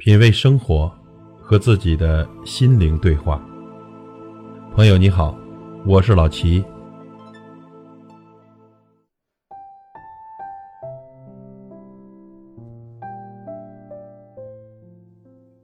[0.00, 0.88] 品味生活，
[1.40, 3.44] 和自己的心灵对话。
[4.72, 5.36] 朋友你好，
[5.84, 6.64] 我是老齐。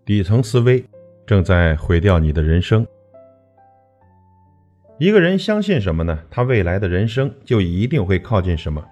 [0.04, 0.84] 底层思维
[1.24, 2.84] 正在毁掉你的人生。
[4.98, 6.18] 一个人相信什么呢？
[6.28, 8.84] 他未来的人生就一定会靠近什么。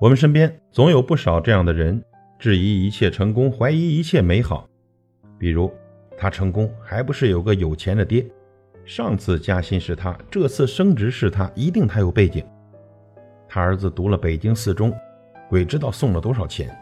[0.00, 2.02] 我们身边总有不少这样的人，
[2.38, 4.66] 质疑一切成功，怀疑一切美好。
[5.38, 5.72] 比如，
[6.16, 8.26] 他成功还不是有个有钱的爹？
[8.84, 12.44] 上次加薪是他，这次升职是他，一定他有背景。
[13.48, 14.92] 他儿子读了北京四中，
[15.48, 16.74] 鬼知道送了多少钱。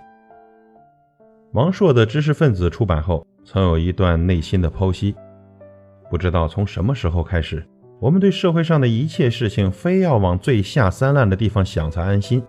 [1.52, 5.14] 王朔的《知识分子》出版后，曾有一段内心的剖析：
[6.10, 7.66] 不知道从什么时候开始，
[8.00, 12.42] 我们对社会上的一切事情，非要往最下三滥的地方想才安心，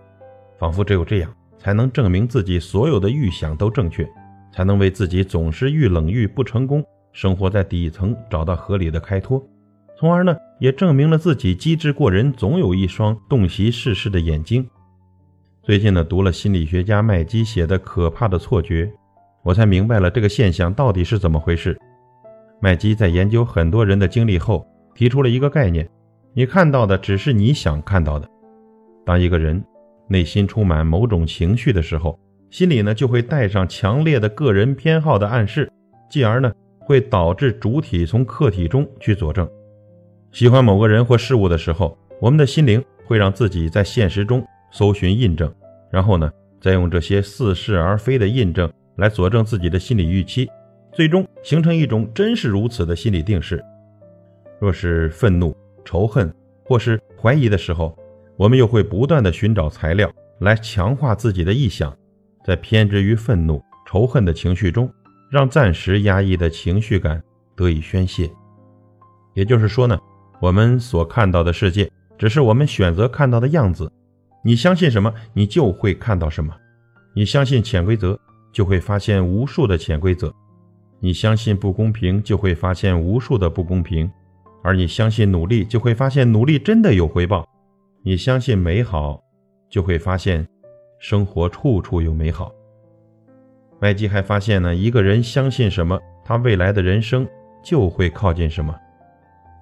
[0.58, 4.06] 仿佛只有这样，才能证明自己所有的预想都正确。
[4.56, 9.46] 才能为自己总是遇冷遇不成功，生活在底层找到合理的开脱，
[9.98, 14.66] 从而呢也证明了自己机智过人，总有一双洞悉世事的眼睛。
[15.62, 18.86] 最近呢读了心理学家麦基写的《可怕的错觉》，
[19.44, 21.78] 我才明白了这个现象到底是怎么回事。
[22.58, 25.86] 麦基在研究很多人的经历后，提出了一个概念：
[26.32, 28.26] 你看到的只是你想看到的。
[29.04, 29.62] 当一个人
[30.08, 32.18] 内心充满某种情绪的时候，
[32.50, 35.70] 心里呢就会带上强烈的个人偏好的暗示，
[36.08, 39.48] 继而呢会导致主体从客体中去佐证。
[40.32, 45.52] 喜欢某个人或事物的时候，我们的心灵会让自己在现实中搜寻印证，
[45.90, 46.30] 然后呢
[46.60, 50.48] 再用这些似是而非的印证来佐证自己的心理预期，
[50.92, 53.62] 最终形成一种真是如此的心理定势。
[54.58, 56.32] 若是愤怒、仇恨
[56.64, 57.96] 或是怀疑的时候，
[58.36, 61.94] 我们又会不断的寻找材料来强化自己的臆想。
[62.46, 64.88] 在偏执于愤怒、仇恨的情绪中，
[65.28, 67.20] 让暂时压抑的情绪感
[67.56, 68.30] 得以宣泄。
[69.34, 69.98] 也就是说呢，
[70.40, 73.90] 我们所看到的世界，只是我们选择看到的样子。
[74.44, 76.54] 你相信什么，你就会看到什么。
[77.16, 78.16] 你相信潜规则，
[78.52, 80.28] 就会发现无数的潜规则；
[81.00, 84.08] 你相信不公平，就会发现无数的不公平；
[84.62, 87.42] 而你相信努力，就会发现努力真的有回报；
[88.04, 89.20] 你相信美好，
[89.68, 90.46] 就会发现。
[90.98, 92.52] 生活处处有美好。
[93.78, 97.28] 麦基还发现呢，一个人相信什么，他未来的人生
[97.62, 98.74] 就会靠近什么。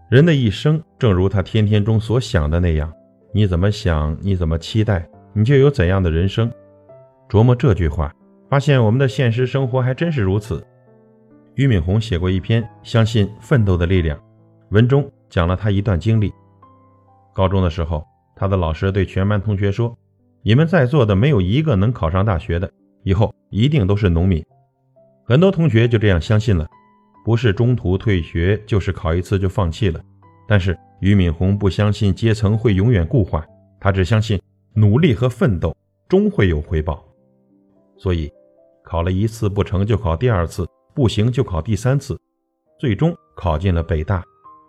[0.09, 2.93] 人的一生，正如他天天中所想的那样，
[3.33, 6.49] 你怎么想，你怎么期待，你就有怎样的人生。
[7.29, 8.15] 琢磨这句话，
[8.49, 10.65] 发现我们的现实生活还真是如此。
[11.55, 14.17] 俞敏洪写过一篇《相信奋斗的力量》，
[14.71, 16.33] 文中讲了他一段经历。
[17.35, 18.07] 高中的时候，
[18.37, 19.97] 他的老师对全班同学说。
[20.47, 22.71] 你们在座的没有一个能考上大学的，
[23.03, 24.45] 以后一定都是农民。
[25.25, 26.69] 很多同学就这样相信了，
[27.25, 29.99] 不是中途退学，就是考一次就放弃了。
[30.47, 33.43] 但是俞敏洪不相信阶层会永远固化，
[33.81, 34.39] 他只相信
[34.75, 35.75] 努力和奋斗
[36.11, 37.03] 终会有回报。
[37.97, 38.31] 所以，
[38.85, 42.21] 考了一次不成就考第二次，不行就考第三次，
[42.79, 44.23] 最终考进了北大，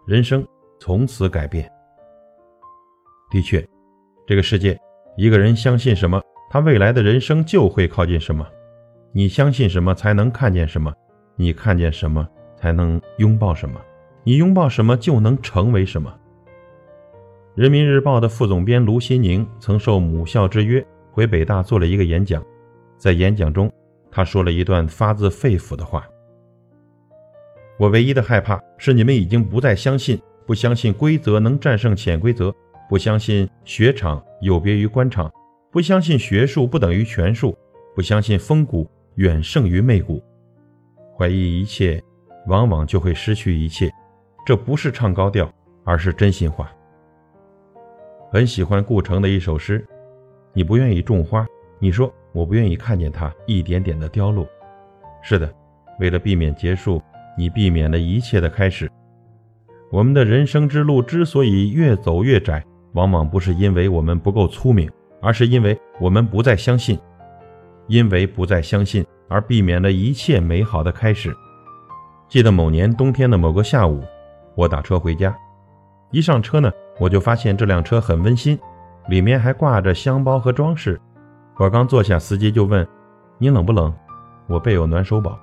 [0.07, 0.47] 人生
[0.79, 1.69] 从此改变。
[3.29, 3.67] 的确，
[4.25, 4.79] 这个世界。
[5.17, 8.45] 一个人相信什么，他未来的人生就会靠近什么。
[9.13, 10.91] 你相信什么，才能看见什么；
[11.37, 12.27] 你看见什么，
[12.57, 13.79] 才能拥抱什么；
[14.25, 16.13] 你拥抱什么，就能成为什么。
[17.55, 22.43] 人民日报的副总编卢新宁曾受母校之约回北大做了一个演讲，
[22.97, 23.71] 在演讲中，
[24.11, 26.05] 他说了一段发自肺腑的话
[27.79, 32.53] ：“我唯一的害怕是你们已经不再相信，不相信规则能战胜潜规则。”
[32.87, 35.31] 不相信雪场有别于官场，
[35.71, 37.57] 不相信学术不等于权术，
[37.95, 40.21] 不相信风骨远胜于媚骨，
[41.17, 42.01] 怀疑一切，
[42.47, 43.91] 往往就会失去一切。
[44.45, 45.51] 这不是唱高调，
[45.83, 46.71] 而是真心话。
[48.31, 49.83] 很喜欢顾城的一首诗
[50.53, 51.43] ：“你不愿意种花，
[51.79, 54.47] 你说我不愿意看见它一点点的凋落。”
[55.23, 55.51] 是的，
[55.99, 57.01] 为了避免结束，
[57.35, 58.87] 你避免了一切的开始。
[59.91, 62.63] 我们的人生之路之所以越走越窄。
[62.95, 64.89] 往往不是因为我们不够聪明，
[65.21, 66.97] 而是因为我们不再相信，
[67.87, 71.35] 因为不再相信而避免了一切美好的开始。
[72.29, 74.01] 记得某年冬天的某个下午，
[74.55, 75.35] 我打车回家，
[76.09, 78.57] 一上车呢，我就发现这辆车很温馨，
[79.09, 80.99] 里面还挂着香包和装饰。
[81.57, 82.87] 我刚坐下，司机就问
[83.37, 83.93] ：“你冷不冷？”
[84.47, 85.37] 我备有暖手宝。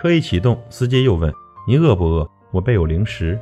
[0.00, 1.32] 车一启动，司机又问
[1.68, 3.38] ：“你饿不饿？”我备有零食。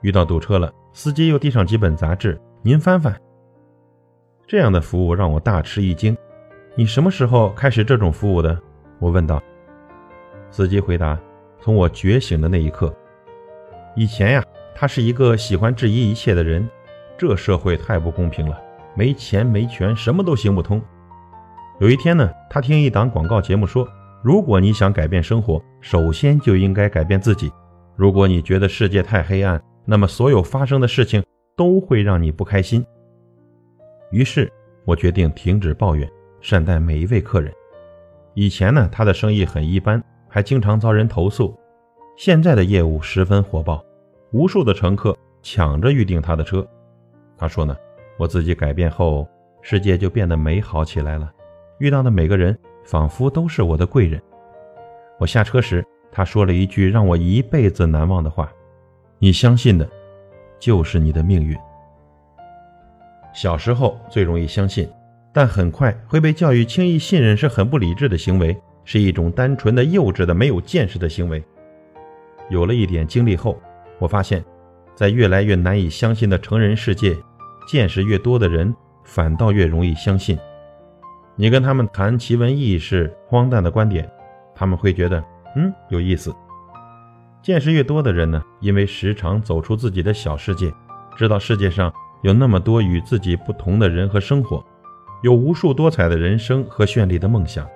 [0.00, 0.72] 遇到堵车了。
[0.96, 3.12] 司机又递上几本杂志，您翻翻。
[4.46, 6.16] 这样的服务让我大吃一惊。
[6.76, 8.56] 你什么时候开始这种服务的？
[9.00, 9.42] 我问道。
[10.52, 11.18] 司机回答
[11.60, 12.94] ：“从我觉醒的那一刻。
[13.96, 16.66] 以前呀，他是一个喜欢质疑一切的人。
[17.18, 18.56] 这社会太不公平了，
[18.94, 20.80] 没钱没权，什么都行不通。
[21.80, 23.88] 有一天呢，他听一档广告节目说，
[24.22, 27.50] 如果你想改变生活，首先就应该改变自己。
[27.96, 31.22] 如果你觉得世界太黑暗，那么所有发生的事情
[31.56, 32.84] 都会让你不开心。
[34.10, 34.50] 于是，
[34.84, 36.10] 我决定停止抱怨，
[36.40, 37.52] 善待每一位客人。
[38.34, 41.54] 以前呢，他的生意很一般，还经常遭人投诉。
[42.16, 43.84] 现在的业务十分火爆，
[44.32, 46.66] 无数的乘客抢着预订他的车。
[47.36, 47.76] 他说呢，
[48.18, 49.28] 我自己改变后，
[49.62, 51.30] 世界就变得美好起来了。
[51.78, 54.22] 遇到的每个人仿佛都是我的贵人。
[55.18, 58.52] 我下车时，他说了一句让我一辈子难忘的话
[59.24, 59.88] ：“你相信的，
[60.60, 61.56] 就是你的命运。”
[63.32, 64.86] 小时候最容易相信，
[65.32, 68.54] 但很快会被教育轻易信任是很不理智的行为，
[68.84, 71.42] 是一种单纯的、幼稚的、没有见识的行为。
[72.50, 73.58] 有了一点经历后，
[73.98, 74.44] 我发现，
[74.94, 77.16] 在越来越难以相信的成人世界，
[77.66, 80.38] 见识越多的人反倒越容易相信。
[81.34, 84.06] 你跟他们谈奇闻异事、荒诞的观点，
[84.54, 85.24] 他们会觉得
[85.56, 86.30] 嗯有意思。
[87.44, 90.72] 见识越多的人呢，因为时常走出自己的小世界，
[91.14, 91.92] 知道世界上
[92.22, 94.64] 有那么多与自己不同的人和生活，
[95.22, 97.68] 有无数多彩的人生和绚丽的梦想。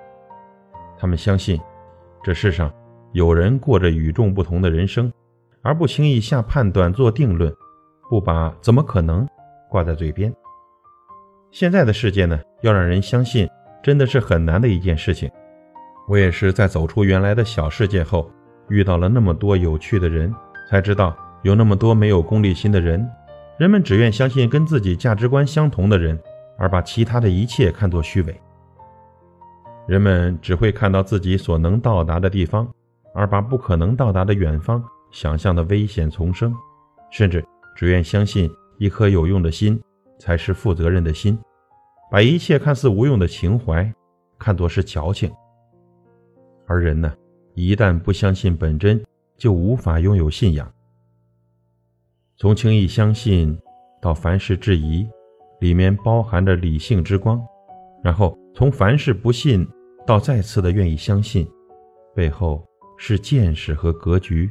[0.97, 1.61] 他们相信，
[2.23, 2.73] 这世上
[3.11, 5.13] 有人过着与众不同的人生，
[5.61, 7.53] 而不轻易下判断、做定论，
[8.09, 9.23] 不把“怎么可能”
[9.69, 10.33] 挂在嘴边。
[11.51, 13.47] 现在的世界呢，要让人相信，
[13.83, 15.29] 真的是很难的一件事情。
[16.07, 18.27] 我也是在走出原来的小世界后，
[18.69, 20.33] 遇到了那么多有趣的人，
[20.69, 23.07] 才知道有那么多没有功利心的人。
[23.57, 26.17] 人们只愿相信跟自己价值观相同的人，
[26.57, 28.41] 而把其他的一切看作虚伪。
[29.87, 32.67] 人们只会看到自己所能到达的地方，
[33.13, 36.55] 而把不可能到达的远方想象的危险丛生，
[37.11, 37.43] 甚至
[37.75, 39.79] 只愿相信一颗有用的心。
[40.21, 41.39] 才是负责任的心，
[42.11, 43.89] 把一切看似无用的情怀
[44.37, 45.31] 看作是矫情。
[46.67, 47.13] 而人呢，
[47.59, 49.03] 一旦不相信本真，
[49.37, 50.71] 就无法拥有信仰。
[52.37, 53.59] 从轻易相信
[54.01, 55.05] 到凡事质疑，
[55.59, 57.37] 里面包含着理性之光；
[58.01, 59.67] 然后从凡事不信
[60.07, 61.45] 到再次的愿意相信，
[62.15, 62.65] 背后
[62.97, 64.49] 是见识和格局。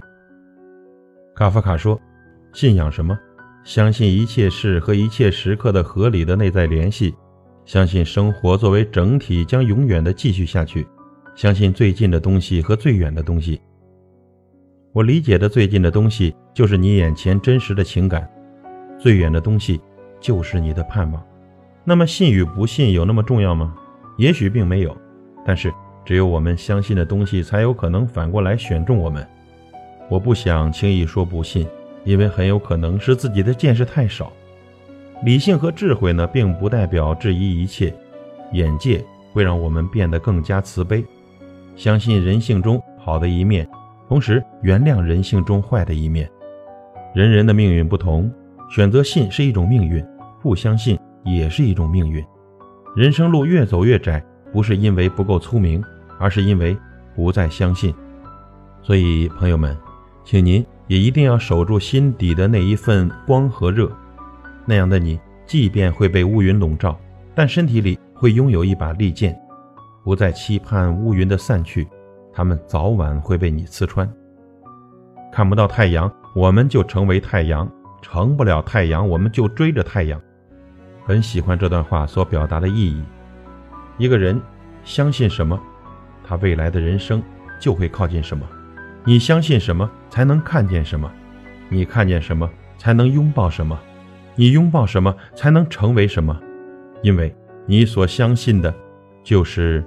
[1.35, 1.99] 卡夫卡说
[2.53, 3.19] ：“信仰什么？”
[3.65, 7.15] 相信一切事和一切时刻的合理的内在联系，
[7.65, 10.87] 相信生活作为整体将永远的继续下去，
[11.39, 13.61] 相信最近的东西和最远的东西。
[14.93, 18.29] 我理解的最近的东西就是你眼前真实的情感，
[18.99, 19.81] 最远的东西
[20.19, 21.25] 就是你的盼望。
[21.85, 23.73] 那么信与不信有那么重要吗？
[24.17, 24.97] 也许并没有，
[25.47, 25.73] 但是
[26.05, 29.25] 只有我们相信的东西才有可能反过来选中我们。
[30.09, 31.65] 我不想轻易说不信。
[32.05, 34.33] 因为很有可能是自己的见识太少，
[35.25, 37.95] 理性和智慧呢，并不代表质疑一切，
[38.53, 41.05] 眼界会让我们变得更加慈悲，
[41.79, 43.65] 相信人性中好的一面，
[44.09, 46.29] 同时原谅人性中坏的一面。
[47.15, 48.29] 人人的命运不同，
[48.69, 50.05] 选择信是一种命运，
[50.43, 52.23] 不相信也是一种命运。
[52.97, 54.21] 人生路越走越窄，
[54.53, 55.81] 不是因为不够聪明，
[56.19, 56.77] 而是因为
[57.15, 57.95] 不再相信。
[58.83, 59.77] 所以，朋友们，
[60.25, 60.67] 请您。
[60.89, 63.93] 也一定要守住心底的那一份光和热，
[64.65, 66.99] 那样的你，即便会被乌云笼罩，
[67.35, 69.39] 但身体里会拥有一把利剑，
[70.09, 71.87] 不再期盼乌云的散去，
[72.33, 74.11] 他们早晚会被你刺穿。
[75.31, 77.69] 看不到太阳，我们就成为太阳；
[78.01, 80.19] 成不了太阳，我们就追着太阳。
[81.05, 83.05] 很喜欢这段话所表达的意义。
[83.99, 84.41] 一个人
[84.83, 85.61] 相信什么，
[86.25, 87.23] 他未来的人生
[87.61, 88.47] 就会靠近什么。
[89.05, 91.11] 你相信什么，才能看见什么；
[91.69, 92.49] 你看见什么，
[92.79, 93.77] 才能拥抱什么；
[94.37, 96.35] 你拥抱什么，才能成为什么。
[97.03, 97.37] 因为
[97.67, 98.75] 你所相信的，
[99.23, 99.87] 就是